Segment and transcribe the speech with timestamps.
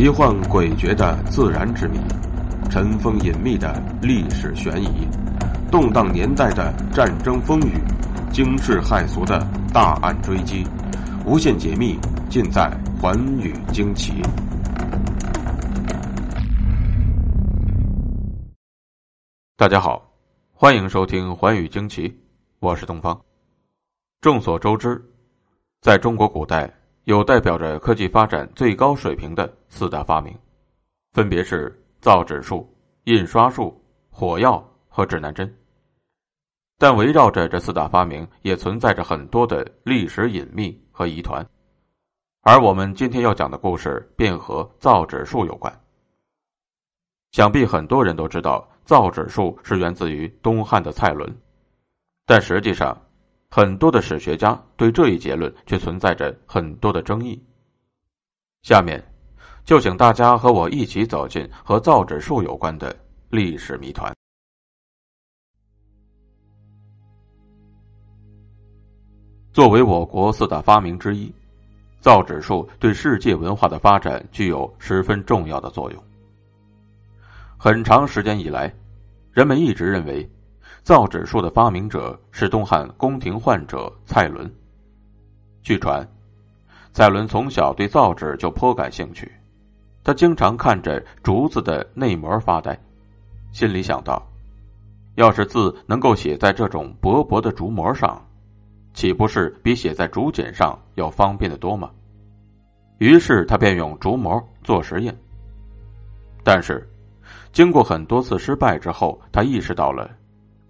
[0.00, 1.98] 奇幻诡谲的自然之谜，
[2.70, 5.06] 尘封隐秘的历史悬疑，
[5.70, 7.74] 动荡年代的战争风雨，
[8.32, 10.66] 惊世骇俗的大案追击，
[11.26, 11.98] 无限解密
[12.30, 14.22] 尽在《寰宇惊奇》。
[19.58, 20.10] 大家好，
[20.54, 22.08] 欢迎收听《寰宇惊奇》，
[22.58, 23.20] 我是东方。
[24.22, 24.98] 众所周知，
[25.82, 26.79] 在中国古代。
[27.04, 30.36] 有代表着科技发展最高水平的四大发明，
[31.12, 32.70] 分别是造纸术、
[33.04, 35.52] 印刷术、火药和指南针。
[36.78, 41.44] 但围绕着这四大发明，也存在着很多的历史隐秘和疑团。
[42.42, 45.72] 而我们今天要讲的故事，便和造纸术有关。
[47.32, 51.34] 想必很多人都知道，造纸术是源自于东汉的蔡伦，
[52.26, 52.96] 但实际上。
[53.52, 57.42] 很多的史学家对这一结论却存在着很多的争议。
[58.62, 59.02] 下面，
[59.64, 62.94] 就请大家和我一起走进和造纸术有关的
[63.28, 64.14] 历史谜团。
[69.52, 71.34] 作为我国四大发明之一，
[72.00, 76.00] 造纸术对世界文化的发展具有十分重要的作用。
[77.58, 78.72] 很长时间以来，
[79.32, 80.30] 人们一直认为。
[80.82, 84.50] 造纸术的发明者是东汉宫廷宦者蔡伦。
[85.62, 86.06] 据传，
[86.92, 89.30] 蔡伦从小对造纸就颇感兴趣，
[90.02, 92.78] 他经常看着竹子的内膜发呆，
[93.52, 94.26] 心里想到：
[95.16, 98.26] 要是字能够写在这种薄薄的竹膜上，
[98.94, 101.90] 岂不是比写在竹简上要方便的多吗？
[102.98, 105.16] 于是他便用竹膜做实验。
[106.42, 106.88] 但是，
[107.52, 110.10] 经过很多次失败之后，他意识到了。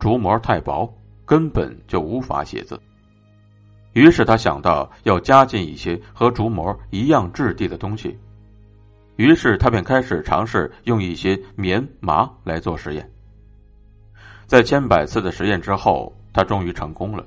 [0.00, 0.90] 竹膜太薄，
[1.26, 2.80] 根本就无法写字。
[3.92, 8.18] 于是他想到要加进一些和竹膜一样质地的东西。
[9.16, 13.08] 于是他便开始尝试用一些棉麻来做实验。
[14.46, 17.26] 在千百次的实验之后，他终于成功了。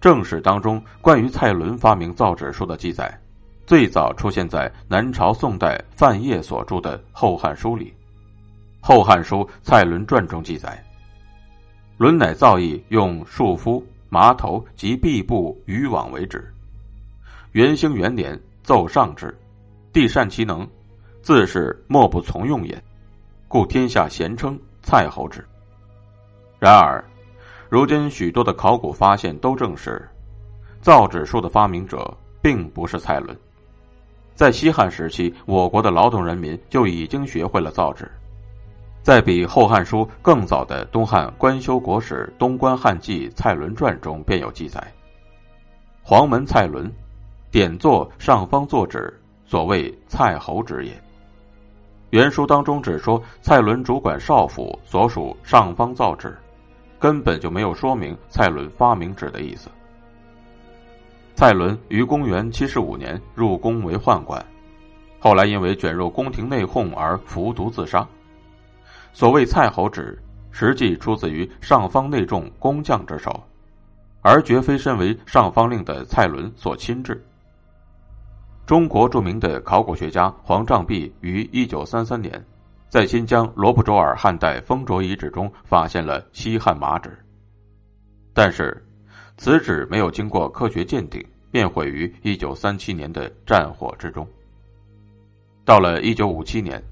[0.00, 3.12] 正史当中关于蔡伦发明造纸术的记载，
[3.66, 7.92] 最早出现在南朝宋代范晔所著的《后汉书》里，
[8.86, 10.80] 《后汉书·蔡伦传》中记载。
[11.98, 16.52] 伦乃造诣用束肤、麻头及壁布渔网为止。
[17.52, 19.34] 元兴元年奏上之，
[19.94, 20.68] 帝善其能，
[21.22, 22.82] 自是莫不从用也，
[23.48, 25.42] 故天下咸称蔡侯之。
[26.58, 27.02] 然而，
[27.70, 30.06] 如今许多的考古发现都证实，
[30.82, 33.34] 造纸术的发明者并不是蔡伦。
[34.34, 38.10] 在西汉时期，我国的劳动人民就已经学会了造纸。
[39.06, 44.84] 在比《后汉书》更早的东汉官修国史《东关汉纪蔡伦传》中便有记载
[46.02, 46.92] ：“黄门蔡伦，
[47.48, 50.92] 点作上方作纸，所谓蔡侯之也。”
[52.10, 56.36] 原书当中只说蔡伦主管少府，所属上方造纸，
[56.98, 59.70] 根本就没有说明蔡伦发明纸的意思。
[61.36, 64.44] 蔡伦于公元七十五年入宫为宦官，
[65.20, 68.04] 后来因为卷入宫廷内讧而服毒自杀。
[69.16, 73.42] 所谓蔡侯纸，实际出自于上方内众工匠之手，
[74.20, 77.18] 而绝非身为上方令的蔡伦所亲制。
[78.66, 82.44] 中国著名的考古学家黄丈弼于一九三三年，
[82.90, 87.18] 在新疆罗布卓尔汉代封卓遗址中发现了西汉麻纸，
[88.34, 88.86] 但是
[89.38, 94.28] 此纸没有经过科学鉴定，便毁于一九三七年的战火之中。
[95.64, 96.84] 到了一九五七年。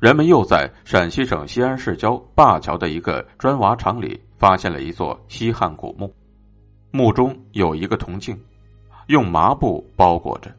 [0.00, 6.10] 人们又在陕西省西安市郊灞桥的一个砖瓦厂里发现了一座西汉古墓，
[6.90, 8.40] 墓中有一个铜镜，
[9.08, 10.50] 用麻布包裹着，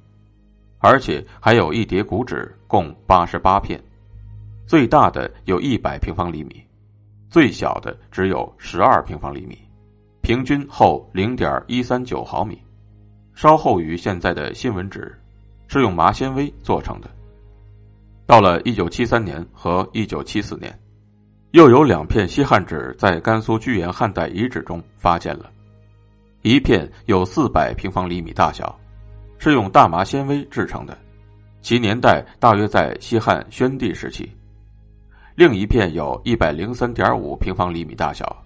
[0.77, 3.81] 而且还有一叠古纸，共八十八片，
[4.67, 6.63] 最大的有一百平方厘米，
[7.27, 9.57] 最小的只有十二平方厘米，
[10.21, 12.61] 平均厚零点一三九毫米，
[13.33, 15.19] 稍厚于现在的新闻纸，
[15.67, 17.09] 是用麻纤维做成的。
[18.31, 20.73] 到了一九七三年和一九七四年，
[21.51, 25.51] 又有两片西汉纸在甘肃居延汉代遗址中发现了，
[26.41, 28.79] 一片有四百平方厘米大小，
[29.37, 30.97] 是用大麻纤维制成的，
[31.61, 34.23] 其年代大约在西汉宣帝时期；
[35.35, 38.41] 另一片有一百零三点五平方厘米大小，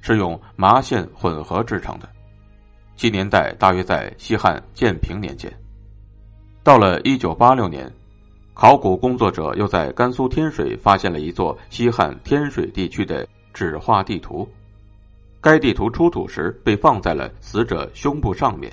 [0.00, 2.08] 是用麻线混合制成的，
[2.96, 5.52] 其年代大约在西汉建平年间。
[6.62, 7.92] 到了一九八六年。
[8.60, 14.46] 考古工作者又在甘肃天水发现了一座西汉天水地区的纸画地图，
[15.40, 18.70] 该地图出土时被放在了死者胸部上面，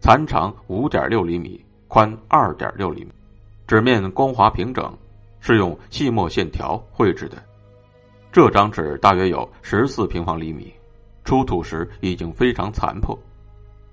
[0.00, 1.58] 残长五点六厘米，
[1.88, 3.10] 宽二点六厘米，
[3.66, 4.94] 纸面光滑平整，
[5.40, 7.42] 是用细墨线条绘制的。
[8.30, 10.70] 这张纸大约有十四平方厘米，
[11.24, 13.18] 出土时已经非常残破，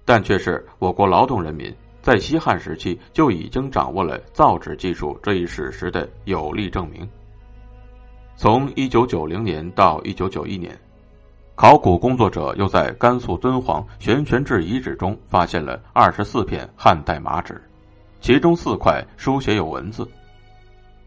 [0.04, 1.74] 但却是我国劳动人民
[2.04, 7.08] 在西汉时期就已经掌握了造纸技术这一史实的有力证明。
[8.36, 10.78] 从一九九零年到一九九一年，
[11.56, 17.64] 考古工作者又在甘肃敦煌悬泉置遗址中发现了二十四片汉代麻纸，
[18.20, 20.06] 其中四块书写有文字。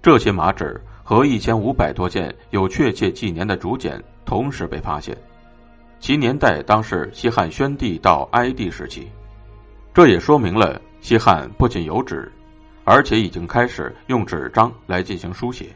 [0.01, 5.15] 这些麻纸和一千五百多件有确切纪年的竹简同时被发现，
[6.01, 9.07] 其年代当是西汉宣帝到哀帝时期。
[9.97, 12.31] 这也说明了西汉不仅有纸，
[12.85, 15.75] 而且已经开始用纸张来进行书写。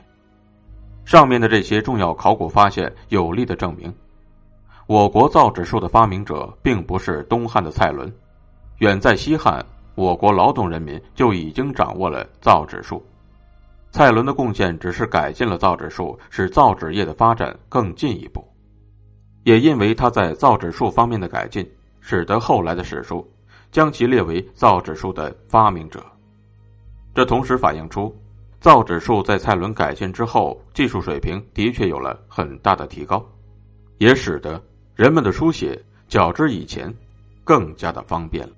[1.07, 3.91] 上面的这些重要考古发现有力的证明，
[4.87, 8.13] 我国造纸术的发明者并不是东汉的蔡伦，
[8.81, 9.65] 远在西汉，
[9.95, 13.03] 我国劳动人民就已经掌握了造纸术。
[13.91, 18.47] 蔡伦的贡献只是改进了造纸术，使造纸业的发展更进一步。
[19.45, 21.67] 也因为他在造纸术方面的改进，
[22.01, 23.27] 使得后来的史书
[23.71, 26.05] 将其列为造纸术的发明者。
[27.15, 28.15] 这同时反映出。
[28.61, 33.27] 造纸术在蔡伦改进之后，技术水平的确有了很大的提高，
[33.97, 34.63] 也使得
[34.95, 36.95] 人们的书写较之以前
[37.43, 38.53] 更加的方便了。